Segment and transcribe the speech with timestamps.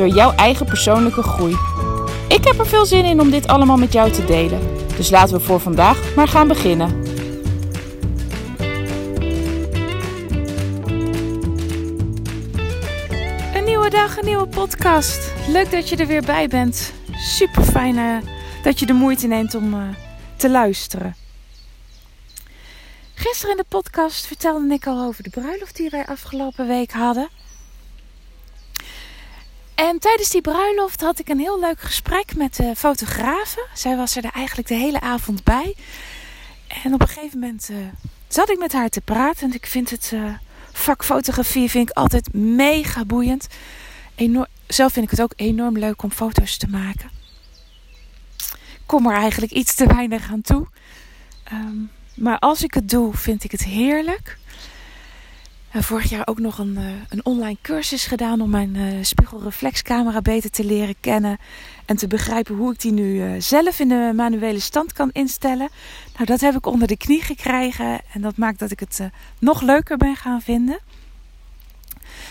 [0.00, 1.56] door jouw eigen persoonlijke groei?
[2.28, 4.60] Ik heb er veel zin in om dit allemaal met jou te delen.
[4.96, 6.88] Dus laten we voor vandaag maar gaan beginnen.
[13.54, 15.32] Een nieuwe dag, een nieuwe podcast.
[15.48, 16.92] Leuk dat je er weer bij bent.
[17.12, 18.16] Super fijn uh,
[18.62, 19.82] dat je de moeite neemt om uh,
[20.36, 21.14] te luisteren.
[23.14, 27.28] Gisteren in de podcast vertelde ik al over de bruiloft die wij afgelopen week hadden.
[29.80, 33.66] En tijdens die bruiloft had ik een heel leuk gesprek met de fotografe.
[33.74, 35.74] Zij was er eigenlijk de hele avond bij.
[36.84, 37.76] En op een gegeven moment uh,
[38.28, 39.48] zat ik met haar te praten.
[39.48, 40.34] En ik vind het uh,
[40.72, 43.46] vak fotografie vind ik altijd mega boeiend.
[44.14, 47.10] Enorm, zelf vind ik het ook enorm leuk om foto's te maken.
[48.36, 50.66] Ik kom er eigenlijk iets te weinig aan toe.
[51.52, 54.38] Um, maar als ik het doe, vind ik het heerlijk.
[55.72, 60.50] Vorig jaar ook nog een, uh, een online cursus gedaan om mijn uh, spiegelreflexcamera beter
[60.50, 61.38] te leren kennen.
[61.84, 65.68] En te begrijpen hoe ik die nu uh, zelf in de manuele stand kan instellen.
[66.14, 68.00] Nou, dat heb ik onder de knie gekregen.
[68.12, 69.00] En dat maakt dat ik het
[69.38, 70.78] nog leuker ben gaan vinden.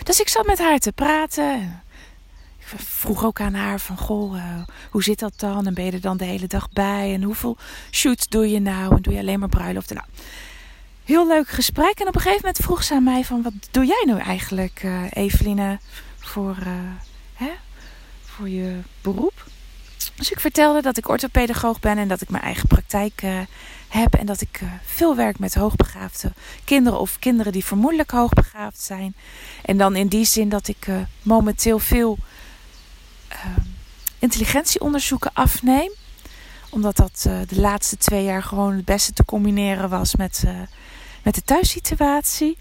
[0.02, 1.82] Dus ik zat met haar te praten
[2.78, 4.34] vroeg ook aan haar van, goh,
[4.90, 5.66] hoe zit dat dan?
[5.66, 7.14] En ben je er dan de hele dag bij?
[7.14, 7.56] En hoeveel
[7.90, 8.96] shoots doe je nou?
[8.96, 9.96] En doe je alleen maar bruiloften?
[9.96, 10.08] Nou,
[11.10, 11.98] heel leuk gesprek.
[11.98, 14.82] En op een gegeven moment vroeg ze aan mij van, wat doe jij nou eigenlijk,
[14.82, 15.78] uh, Eveline,
[16.18, 16.72] voor, uh,
[17.34, 17.50] hè,
[18.24, 19.46] voor je beroep?
[20.14, 23.22] Dus ik vertelde dat ik orthopedagoog ben en dat ik mijn eigen praktijk
[23.88, 24.14] heb.
[24.14, 26.32] En dat ik veel werk met hoogbegaafde
[26.64, 29.14] kinderen of kinderen die vermoedelijk hoogbegaafd zijn.
[29.64, 30.86] En dan in die zin dat ik
[31.22, 32.18] momenteel veel
[33.32, 33.36] uh,
[34.18, 35.90] intelligentieonderzoeken afneem.
[36.70, 40.44] Omdat dat de laatste twee jaar gewoon het beste te combineren was met,
[41.22, 42.58] met de thuissituatie.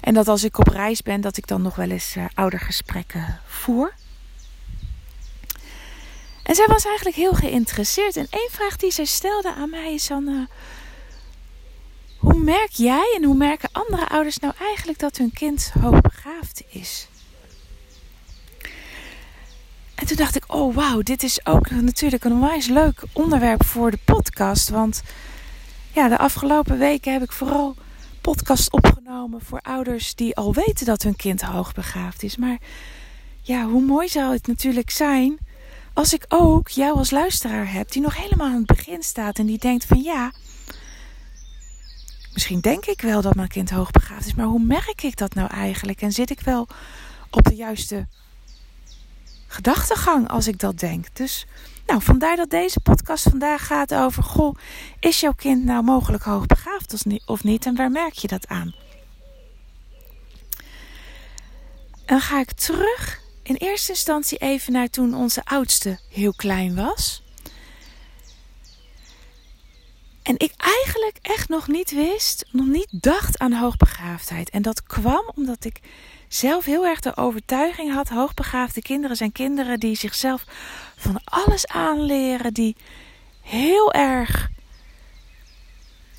[0.00, 3.94] En dat als ik op reis ben, dat ik dan nog wel eens oudergesprekken voer.
[6.42, 8.16] En zij was eigenlijk heel geïnteresseerd.
[8.16, 10.48] En één vraag die zij stelde aan mij is dan...
[12.18, 17.08] hoe merk jij en hoe merken andere ouders nou eigenlijk dat hun kind hoogbegaafd is?
[19.94, 23.90] En toen dacht ik, oh wauw, dit is ook natuurlijk een onwijs leuk onderwerp voor
[23.90, 24.68] de podcast.
[24.68, 25.02] Want
[25.98, 27.76] ja, de afgelopen weken heb ik vooral
[28.20, 32.36] podcast opgenomen voor ouders die al weten dat hun kind hoogbegaafd is.
[32.36, 32.58] Maar
[33.42, 35.38] ja, hoe mooi zou het natuurlijk zijn
[35.92, 39.46] als ik ook jou als luisteraar heb die nog helemaal aan het begin staat en
[39.46, 40.32] die denkt van ja,
[42.32, 45.50] misschien denk ik wel dat mijn kind hoogbegaafd is, maar hoe merk ik dat nou
[45.50, 46.02] eigenlijk?
[46.02, 46.68] En zit ik wel
[47.30, 48.06] op de juiste
[49.46, 51.16] gedachtegang als ik dat denk.
[51.16, 51.46] Dus
[51.88, 54.56] nou, vandaar dat deze podcast vandaag gaat over: Goh,
[55.00, 57.66] is jouw kind nou mogelijk hoogbegaafd of niet?
[57.66, 58.74] En waar merk je dat aan?
[62.06, 67.22] Dan ga ik terug in eerste instantie even naar toen onze oudste heel klein was.
[70.22, 74.50] En ik eigenlijk echt nog niet wist, nog niet dacht aan hoogbegaafdheid.
[74.50, 75.80] En dat kwam omdat ik
[76.28, 80.44] zelf heel erg de overtuiging had: hoogbegaafde kinderen zijn kinderen die zichzelf
[80.96, 82.76] van alles aanleren, die
[83.42, 84.48] heel erg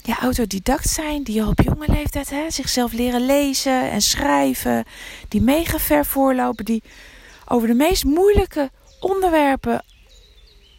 [0.04, 4.84] ja, autodidact zijn, die al op jonge leeftijd hè, zichzelf leren lezen en schrijven,
[5.28, 6.84] die mega ver voorlopen, die
[7.46, 9.84] over de meest moeilijke onderwerpen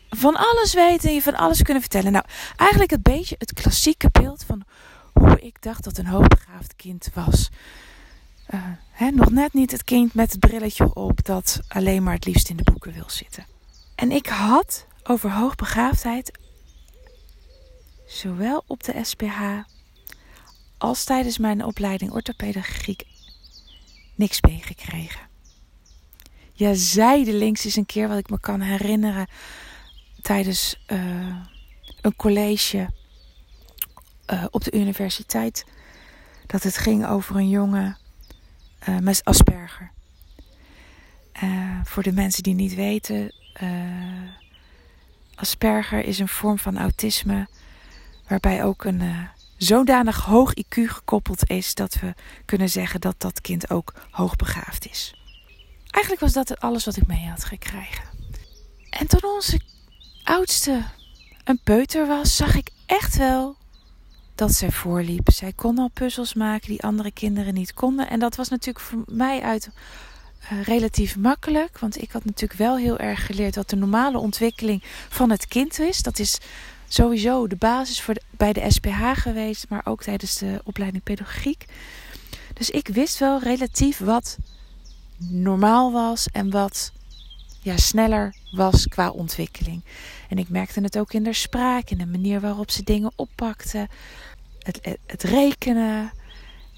[0.08, 2.12] van alles weten en je van alles kunnen vertellen.
[2.12, 2.24] Nou,
[2.56, 4.62] eigenlijk een beetje het klassieke beeld van
[5.12, 7.50] hoe ik dacht dat een hoogbegaafd kind was.
[8.54, 12.48] Uh, nog net niet het kind met het brilletje op dat alleen maar het liefst
[12.48, 13.46] in de boeken wil zitten.
[13.94, 16.38] En ik had over hoogbegaafdheid
[18.06, 19.40] zowel op de SPH
[20.78, 23.04] als tijdens mijn opleiding orthopedagogiek
[24.14, 25.28] niks meegekregen.
[26.52, 29.28] Ja, zijdelings is een keer wat ik me kan herinneren
[30.22, 31.36] tijdens uh,
[32.00, 32.88] een college
[34.26, 35.64] uh, op de universiteit.
[36.46, 37.98] Dat het ging over een jongen
[38.88, 39.90] uh, met Asperger.
[41.84, 43.32] voor de mensen die niet weten,
[45.34, 47.48] Asperger is een vorm van autisme
[48.28, 53.70] waarbij ook een zodanig hoog IQ gekoppeld is dat we kunnen zeggen dat dat kind
[53.70, 55.14] ook hoogbegaafd is.
[55.90, 58.04] Eigenlijk was dat alles wat ik mee had gekregen.
[58.90, 59.60] En toen onze
[60.24, 60.84] oudste
[61.44, 63.56] een peuter was, zag ik echt wel
[64.40, 65.30] dat zij voorliep.
[65.32, 68.10] Zij kon al puzzels maken die andere kinderen niet konden.
[68.10, 69.70] En dat was natuurlijk voor mij uit
[70.42, 71.78] uh, relatief makkelijk.
[71.78, 75.78] Want ik had natuurlijk wel heel erg geleerd wat de normale ontwikkeling van het kind
[75.78, 76.02] is.
[76.02, 76.38] Dat is
[76.88, 81.64] sowieso de basis voor bij de SPH geweest, maar ook tijdens de opleiding pedagogiek.
[82.54, 84.38] Dus ik wist wel relatief wat
[85.18, 86.92] normaal was en wat
[87.60, 89.84] ja, sneller was qua ontwikkeling.
[90.28, 93.88] En ik merkte het ook in de spraak, in de manier waarop ze dingen oppakte,
[94.58, 96.12] het, het, rekenen.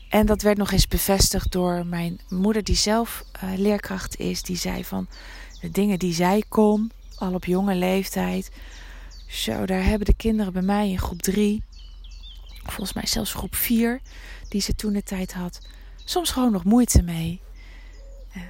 [0.09, 4.43] En dat werd nog eens bevestigd door mijn moeder, die zelf uh, leerkracht is.
[4.43, 5.07] Die zei van
[5.61, 8.51] de dingen die zij kon, al op jonge leeftijd.
[9.29, 11.63] Zo, daar hebben de kinderen bij mij in groep 3,
[12.63, 14.01] volgens mij zelfs groep 4,
[14.49, 15.61] die ze toen de tijd had,
[16.05, 17.41] soms gewoon nog moeite mee.
[18.37, 18.43] Uh,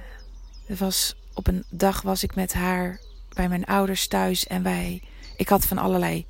[0.65, 2.99] het was op een dag was ik met haar
[3.33, 5.01] bij mijn ouders thuis en wij,
[5.37, 6.25] ik had van allerlei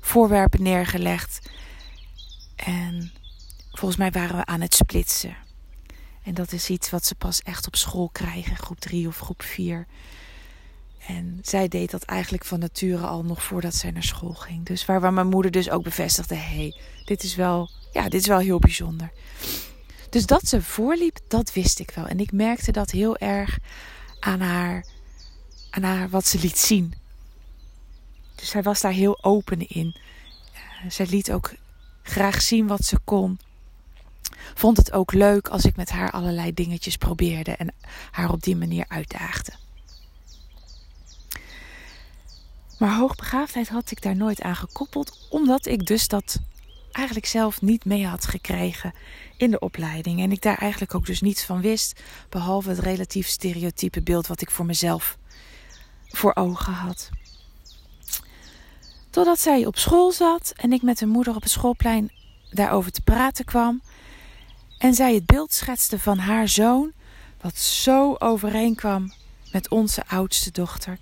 [0.00, 1.50] voorwerpen neergelegd.
[2.56, 3.12] En
[3.72, 5.36] volgens mij waren we aan het splitsen.
[6.22, 9.42] En dat is iets wat ze pas echt op school krijgen, groep 3 of groep
[9.42, 9.86] 4.
[11.06, 14.66] En zij deed dat eigenlijk van nature al nog voordat zij naar school ging.
[14.66, 18.20] Dus waar, waar mijn moeder dus ook bevestigde: hé, hey, dit is wel, ja, dit
[18.20, 19.12] is wel heel bijzonder.
[20.10, 22.06] Dus dat ze voorliep, dat wist ik wel.
[22.06, 23.58] En ik merkte dat heel erg
[24.24, 24.84] aan haar,
[25.70, 26.94] aan haar wat ze liet zien.
[28.34, 29.96] Dus zij was daar heel open in.
[30.54, 31.54] Uh, zij liet ook
[32.02, 33.38] graag zien wat ze kon.
[34.54, 37.74] Vond het ook leuk als ik met haar allerlei dingetjes probeerde en
[38.10, 39.52] haar op die manier uitdaagde.
[42.78, 46.38] Maar hoogbegaafdheid had ik daar nooit aan gekoppeld, omdat ik dus dat
[46.94, 48.92] eigenlijk zelf niet mee had gekregen
[49.36, 50.20] in de opleiding.
[50.20, 54.40] En ik daar eigenlijk ook dus niets van wist, behalve het relatief stereotype beeld wat
[54.40, 55.18] ik voor mezelf
[56.08, 57.10] voor ogen had.
[59.10, 62.12] Totdat zij op school zat en ik met een moeder op het schoolplein
[62.50, 63.82] daarover te praten kwam.
[64.78, 66.92] En zij het beeld schetste van haar zoon,
[67.40, 69.12] wat zo overeenkwam
[69.52, 70.98] met onze oudste dochter.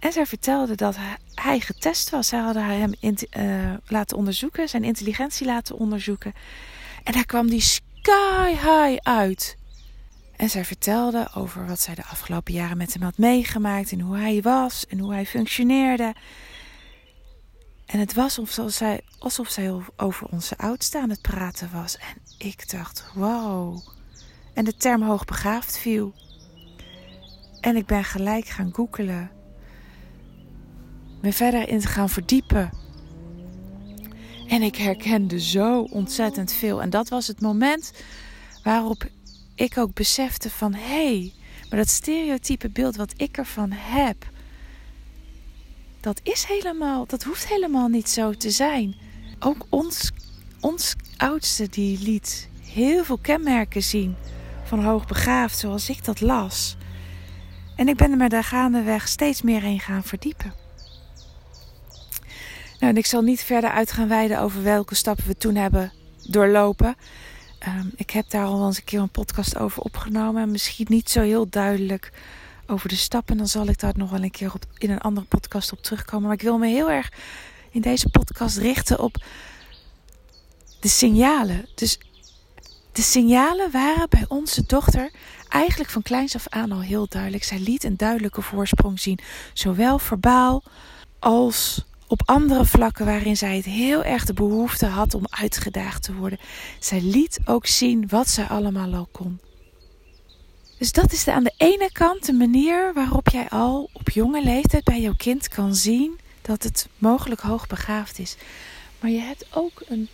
[0.00, 0.96] En zij vertelde dat
[1.34, 2.28] hij getest was.
[2.28, 2.92] Zij hadden hem
[3.36, 6.32] uh, laten onderzoeken, zijn intelligentie laten onderzoeken.
[7.04, 9.56] En daar kwam die sky high uit.
[10.36, 13.92] En zij vertelde over wat zij de afgelopen jaren met hem had meegemaakt.
[13.92, 16.14] En hoe hij was en hoe hij functioneerde.
[17.86, 21.96] En het was alsof zij, alsof zij over onze oudste aan het praten was.
[21.96, 23.88] En ik dacht, wow.
[24.54, 26.14] En de term hoogbegaafd viel.
[27.60, 29.30] En ik ben gelijk gaan googelen
[31.20, 32.70] me verder in te gaan verdiepen.
[34.48, 36.82] En ik herkende zo ontzettend veel.
[36.82, 37.92] En dat was het moment
[38.62, 39.04] waarop
[39.54, 41.32] ik ook besefte van hé, hey,
[41.68, 44.28] maar dat stereotype beeld wat ik ervan heb,
[46.00, 48.94] dat is helemaal, dat hoeft helemaal niet zo te zijn.
[49.38, 50.10] Ook ons,
[50.60, 54.16] ons oudste die liet heel veel kenmerken zien
[54.64, 56.76] van hoogbegaafd, zoals ik dat las.
[57.76, 60.59] En ik ben er me daar gaandeweg steeds meer in gaan verdiepen.
[62.80, 65.92] Nou, en ik zal niet verder uit gaan wijden over welke stappen we toen hebben
[66.28, 66.96] doorlopen.
[67.58, 70.50] Ehm, ik heb daar al eens een keer een podcast over opgenomen.
[70.50, 72.12] Misschien niet zo heel duidelijk
[72.66, 73.36] over de stappen.
[73.36, 76.26] Dan zal ik daar nog wel een keer op, in een andere podcast op terugkomen.
[76.26, 77.12] Maar ik wil me heel erg
[77.70, 79.24] in deze podcast richten op
[80.80, 81.66] de signalen.
[81.74, 81.98] Dus
[82.92, 85.10] de signalen waren bij onze dochter
[85.48, 87.44] eigenlijk van kleins af aan al heel duidelijk.
[87.44, 89.18] Zij liet een duidelijke voorsprong zien,
[89.52, 90.62] zowel verbaal
[91.18, 96.14] als op andere vlakken waarin zij het heel erg de behoefte had om uitgedaagd te
[96.14, 96.38] worden.
[96.78, 99.40] Zij liet ook zien wat zij allemaal al kon.
[100.78, 104.44] Dus dat is de, aan de ene kant de manier waarop jij al op jonge
[104.44, 108.36] leeftijd bij jouw kind kan zien dat het mogelijk hoogbegaafd is.
[109.00, 110.08] Maar je hebt ook een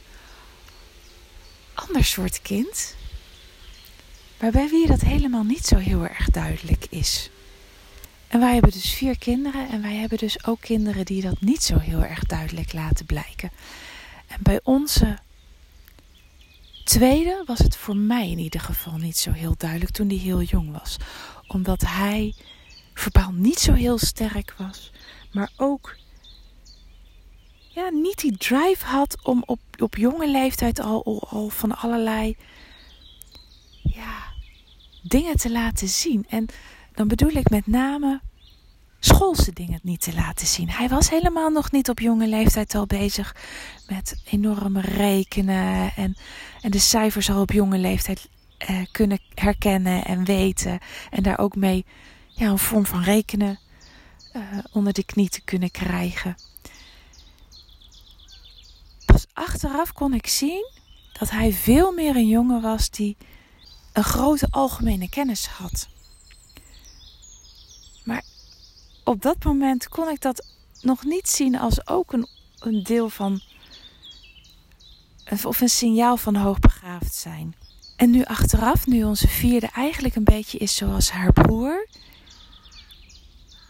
[1.75, 2.95] ander soort kind,
[4.39, 7.31] waarbij wie dat helemaal niet zo heel erg duidelijk is.
[8.29, 11.63] En wij hebben dus vier kinderen en wij hebben dus ook kinderen die dat niet
[11.63, 13.51] zo heel erg duidelijk laten blijken.
[14.27, 15.19] En bij onze
[16.85, 20.43] tweede was het voor mij in ieder geval niet zo heel duidelijk toen hij heel
[20.43, 20.97] jong was.
[21.47, 22.35] Omdat hij
[22.95, 24.93] verbaal niet zo heel sterk was,
[25.33, 25.97] maar ook
[27.69, 32.37] ja, niet die drive had om op, op jonge leeftijd al, al van allerlei
[33.83, 34.25] ja,
[35.03, 36.27] dingen te laten zien.
[36.29, 36.47] En
[36.97, 38.21] dan bedoel ik met name
[39.01, 40.71] schoolse dingen niet te laten zien.
[40.71, 43.37] Hij was helemaal nog niet op jonge leeftijd al bezig
[43.89, 46.17] met enorme rekenen en,
[46.61, 50.79] en de cijfers al op jonge leeftijd eh, kunnen herkennen en weten.
[51.11, 51.85] En daar ook mee
[52.29, 53.59] ja, een vorm van rekenen
[54.33, 56.35] uh, onder de knie te kunnen krijgen.
[59.07, 60.71] Pas achteraf kon ik zien
[61.19, 63.17] dat hij veel meer een jongen was die
[63.93, 65.89] een grote algemene kennis had.
[68.05, 68.25] Maar
[69.07, 70.47] op dat moment kon ik dat
[70.81, 72.27] nog niet zien als ook een,
[72.59, 73.41] een deel van.
[75.45, 77.55] of een signaal van hoogbegaafd zijn.
[77.97, 81.89] En nu achteraf, nu onze vierde eigenlijk een beetje is zoals haar broer,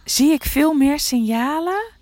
[0.04, 1.92] zie ik veel meer signalen,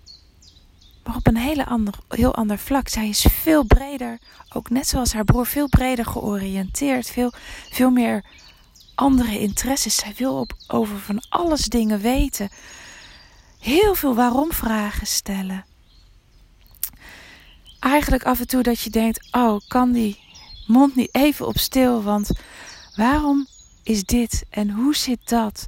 [1.03, 2.87] maar op een hele ander, heel ander vlak.
[2.87, 7.33] Zij is veel breder, ook net zoals haar broer, veel breder georiënteerd, veel,
[7.69, 8.23] veel meer
[8.95, 9.95] andere interesses.
[9.95, 12.49] Zij wil op, over van alles dingen weten.
[13.65, 15.65] Heel veel waarom-vragen stellen.
[17.79, 20.19] Eigenlijk af en toe dat je denkt: oh, kan die
[20.67, 22.03] mond niet even op stil?
[22.03, 22.29] Want
[22.95, 23.47] waarom
[23.83, 25.67] is dit en hoe zit dat?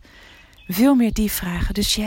[0.67, 1.73] Veel meer die vragen.
[1.73, 1.99] Dus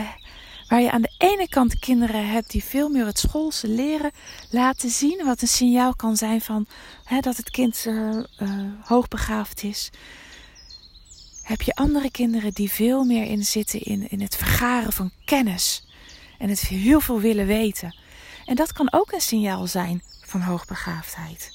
[0.68, 4.10] waar je aan de ene kant kinderen hebt die veel meer het schoolse leren
[4.50, 6.66] laten zien, wat een signaal kan zijn van
[7.04, 8.24] hè, dat het kind uh,
[8.80, 9.90] hoogbegaafd is
[11.50, 15.86] heb je andere kinderen die veel meer in zitten in, in het vergaren van kennis.
[16.38, 17.96] En het heel veel willen weten.
[18.44, 21.52] En dat kan ook een signaal zijn van hoogbegaafdheid.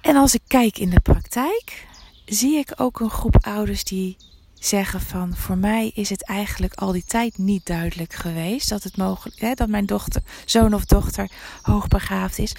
[0.00, 1.86] En als ik kijk in de praktijk,
[2.24, 4.16] zie ik ook een groep ouders die
[4.54, 8.96] zeggen van voor mij is het eigenlijk al die tijd niet duidelijk geweest dat het
[8.96, 11.30] mogelijk hè, dat mijn dochter, zoon of dochter
[11.62, 12.54] hoogbegaafd is,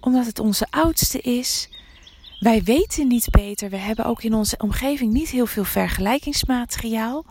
[0.00, 1.68] omdat het onze oudste is
[2.40, 3.70] wij weten niet beter.
[3.70, 7.24] We hebben ook in onze omgeving niet heel veel vergelijkingsmateriaal.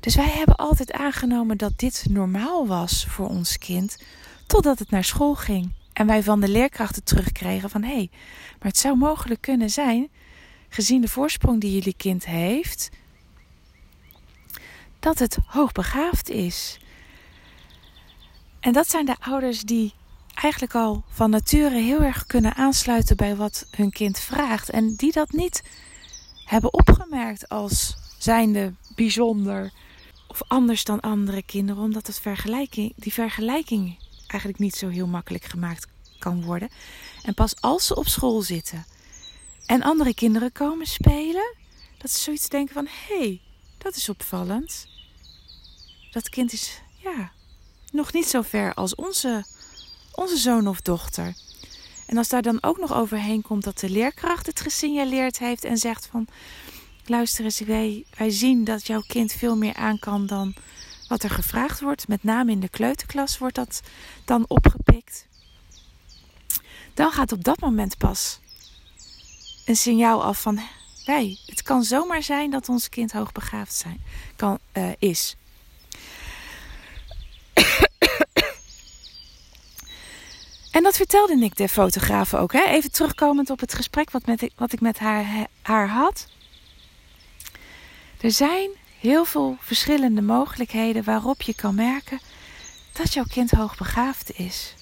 [0.00, 4.02] Dus wij hebben altijd aangenomen dat dit normaal was voor ons kind,
[4.46, 5.72] totdat het naar school ging.
[5.92, 8.10] En wij van de leerkrachten terugkregen van hé, hey,
[8.58, 10.08] maar het zou mogelijk kunnen zijn,
[10.68, 12.90] gezien de voorsprong die jullie kind heeft,
[14.98, 16.78] dat het hoogbegaafd is.
[18.60, 19.94] En dat zijn de ouders die
[20.34, 24.70] eigenlijk al van nature heel erg kunnen aansluiten bij wat hun kind vraagt.
[24.70, 25.62] En die dat niet
[26.44, 29.72] hebben opgemerkt als zijnde bijzonder
[30.26, 31.82] of anders dan andere kinderen.
[31.82, 33.96] Omdat het vergelijking, die vergelijking
[34.26, 35.86] eigenlijk niet zo heel makkelijk gemaakt
[36.18, 36.68] kan worden.
[37.22, 38.84] En pas als ze op school zitten
[39.66, 41.56] en andere kinderen komen spelen,
[41.98, 43.40] dat ze zoiets denken van hé, hey,
[43.78, 44.86] dat is opvallend.
[46.10, 47.32] Dat kind is ja,
[47.92, 49.44] nog niet zo ver als onze
[50.12, 51.34] onze zoon of dochter.
[52.06, 55.76] En als daar dan ook nog overheen komt dat de leerkracht het gesignaleerd heeft en
[55.76, 56.26] zegt van
[57.06, 60.54] luister eens, wij, wij zien dat jouw kind veel meer aan kan dan
[61.08, 62.08] wat er gevraagd wordt.
[62.08, 63.82] Met name in de kleuterklas wordt dat
[64.24, 65.26] dan opgepikt.
[66.94, 68.40] Dan gaat op dat moment pas
[69.64, 70.60] een signaal af van
[71.04, 71.38] wij.
[71.46, 74.02] Het kan zomaar zijn dat ons kind hoogbegaafd zijn,
[74.36, 75.36] kan, uh, is.
[80.72, 82.52] En dat vertelde ik de fotograaf ook.
[82.52, 82.64] Hè?
[82.64, 86.28] Even terugkomend op het gesprek wat, met, wat ik met haar, haar had.
[88.20, 92.20] Er zijn heel veel verschillende mogelijkheden waarop je kan merken
[92.92, 94.74] dat jouw kind hoogbegaafd is.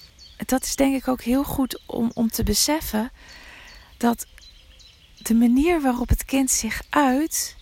[0.45, 3.11] Dat is denk ik ook heel goed om, om te beseffen
[3.97, 4.25] dat
[5.17, 7.55] de manier waarop het kind zich uit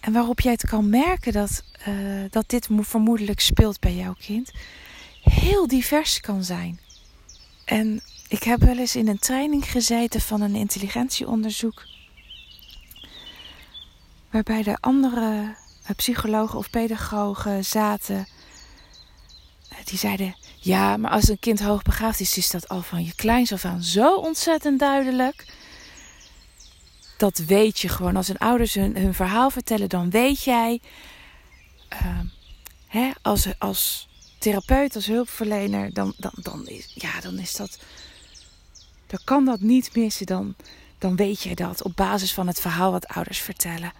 [0.00, 4.50] en waarop jij het kan merken dat, uh, dat dit vermoedelijk speelt bij jouw kind,
[5.22, 6.80] heel divers kan zijn.
[7.64, 11.86] En ik heb wel eens in een training gezeten van een intelligentieonderzoek.
[14.30, 15.54] Waarbij de andere
[15.84, 18.26] eh, psychologen of pedagogen zaten.
[19.68, 23.14] Eh, die zeiden: Ja, maar als een kind hoogbegaafd is, is dat al van je
[23.14, 25.46] kleins af aan zo ontzettend duidelijk.
[27.16, 28.16] Dat weet je gewoon.
[28.16, 30.80] Als een ouders hun, hun verhaal vertellen, dan weet jij.
[31.92, 32.20] Uh,
[32.86, 34.08] hè, als, als
[34.44, 37.78] therapeut, als hulpverlener, dan, dan, dan, is, ja, dan is dat.
[39.06, 40.26] Dan kan dat niet missen.
[40.26, 40.54] Dan,
[40.98, 43.92] dan weet je dat op basis van het verhaal wat ouders vertellen.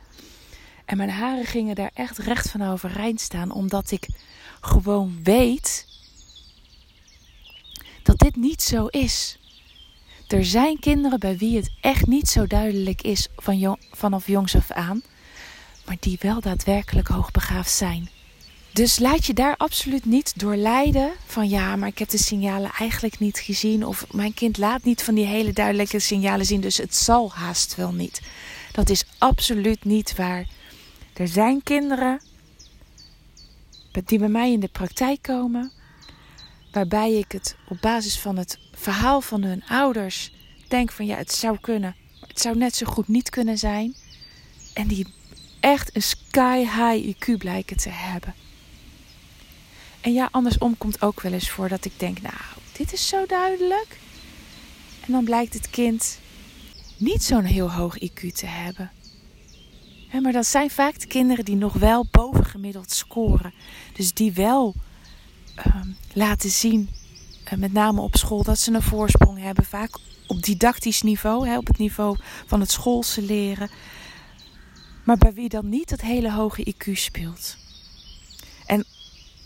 [0.84, 4.06] En mijn haren gingen daar echt recht van overeind staan, omdat ik
[4.60, 5.86] gewoon weet
[8.02, 9.38] dat dit niet zo is.
[10.28, 14.70] Er zijn kinderen bij wie het echt niet zo duidelijk is van vanaf jongs af
[14.70, 15.02] aan,
[15.86, 18.08] maar die wel daadwerkelijk hoogbegaafd zijn.
[18.74, 22.70] Dus laat je daar absoluut niet door leiden van ja, maar ik heb de signalen
[22.78, 23.86] eigenlijk niet gezien.
[23.86, 27.74] Of mijn kind laat niet van die hele duidelijke signalen zien, dus het zal haast
[27.74, 28.20] wel niet.
[28.72, 30.46] Dat is absoluut niet waar.
[31.12, 32.20] Er zijn kinderen
[34.04, 35.72] die bij mij in de praktijk komen,
[36.72, 40.32] waarbij ik het op basis van het verhaal van hun ouders
[40.68, 41.96] denk van ja, het zou kunnen.
[42.26, 43.94] Het zou net zo goed niet kunnen zijn.
[44.72, 45.06] En die
[45.60, 48.34] echt een sky high IQ blijken te hebben.
[50.04, 52.34] En ja, andersom komt ook wel eens voor dat ik denk, nou,
[52.72, 53.98] dit is zo duidelijk.
[55.06, 56.18] En dan blijkt het kind
[56.96, 58.90] niet zo'n heel hoog IQ te hebben.
[60.22, 63.52] maar dat zijn vaak de kinderen die nog wel bovengemiddeld scoren.
[63.92, 64.74] Dus die wel
[65.54, 66.88] ehm, laten zien,
[67.52, 69.64] uh, met name op school, dat ze een voorsprong hebben.
[69.64, 73.70] Vaak op didactisch niveau, op het niveau van het schoolse leren.
[75.04, 77.62] Maar bij wie dan niet dat hele hoge IQ speelt.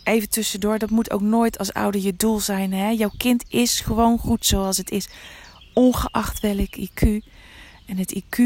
[0.09, 2.73] En even tussendoor, dat moet ook nooit als ouder je doel zijn.
[2.73, 2.89] Hè?
[2.89, 5.09] Jouw kind is gewoon goed zoals het is,
[5.75, 7.03] ongeacht welk IQ.
[7.87, 8.43] En het IQ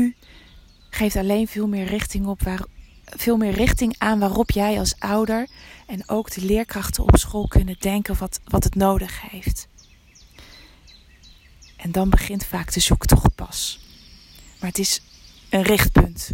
[0.90, 2.64] geeft alleen veel meer richting op waar,
[3.04, 5.48] veel meer richting aan waarop jij als ouder
[5.86, 9.68] en ook de leerkrachten op school kunnen denken wat, wat het nodig heeft.
[11.76, 13.80] En dan begint vaak de zoektocht pas.
[14.60, 15.02] Maar het is
[15.50, 16.30] een richtpunt.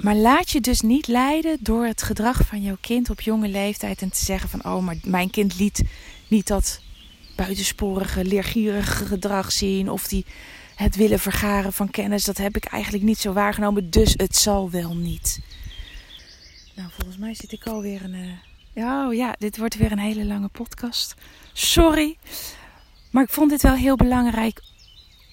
[0.00, 4.02] Maar laat je dus niet leiden door het gedrag van jouw kind op jonge leeftijd
[4.02, 5.82] en te zeggen van oh, maar mijn kind liet
[6.28, 6.80] niet dat
[7.36, 10.24] buitensporige, leergierige gedrag zien of die
[10.74, 14.70] het willen vergaren van kennis, dat heb ik eigenlijk niet zo waargenomen, dus het zal
[14.70, 15.40] wel niet.
[16.74, 18.14] Nou, volgens mij zit ik alweer een.
[18.74, 19.06] Uh...
[19.06, 21.14] Oh ja, dit wordt weer een hele lange podcast.
[21.52, 22.16] Sorry.
[23.10, 24.60] Maar ik vond dit wel heel belangrijk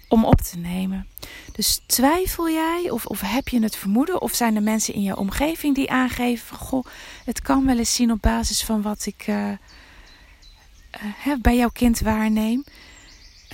[0.08, 1.08] om op te nemen.
[1.52, 4.22] Dus twijfel jij of, of heb je het vermoeden?
[4.22, 6.86] Of zijn er mensen in je omgeving die aangeven: Goh,
[7.26, 9.52] het kan wel eens zien op basis van wat ik uh,
[11.28, 12.64] uh, bij jouw kind waarneem.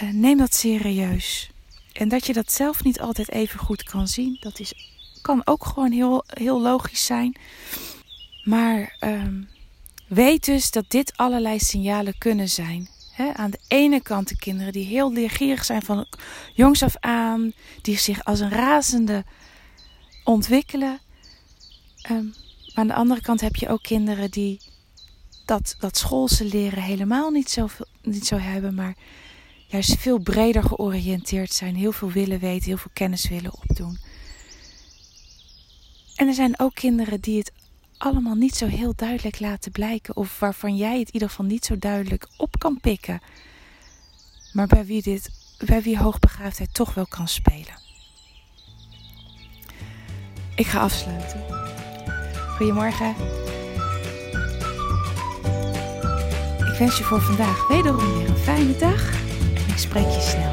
[0.04, 1.52] Uh, neem dat serieus.
[1.94, 4.74] En dat je dat zelf niet altijd even goed kan zien, dat is,
[5.22, 7.36] kan ook gewoon heel, heel logisch zijn.
[8.44, 9.42] Maar ehm,
[10.08, 14.86] weet dus dat dit allerlei signalen kunnen zijn aan de ene kant de kinderen die
[14.86, 16.06] heel leergierig zijn van
[16.54, 19.24] jongs af aan, die zich als een razende
[20.24, 21.00] ontwikkelen.
[22.12, 22.34] Um,
[22.66, 24.60] maar aan de andere kant heb je ook kinderen die
[25.46, 27.68] dat, dat schoolse leren helemaal niet zo,
[28.02, 28.96] niet zo hebben, maar
[29.68, 33.98] juist veel breder georiënteerd zijn, heel veel willen weten, heel veel kennis willen opdoen.
[36.16, 37.52] En er zijn ook kinderen die het
[38.04, 40.16] allemaal niet zo heel duidelijk laten blijken.
[40.16, 43.22] Of waarvan jij het in ieder geval niet zo duidelijk op kan pikken.
[44.54, 45.30] Maar bij wie, dit,
[45.66, 47.82] bij wie hoogbegaafdheid toch wel kan spelen.
[50.56, 51.44] Ik ga afsluiten.
[52.58, 53.16] Goedemorgen.
[56.72, 59.12] Ik wens je voor vandaag wederom weer een fijne dag.
[59.56, 60.53] En ik spreek je snel.